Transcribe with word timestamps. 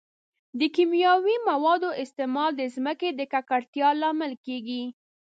د 0.59 0.61
کیمیاوي 0.75 1.35
موادو 1.49 1.89
استعمال 2.03 2.51
د 2.55 2.61
ځمکې 2.75 3.09
د 3.13 3.21
ککړتیا 3.33 3.89
لامل 4.01 4.33
کیږي. 4.45 4.83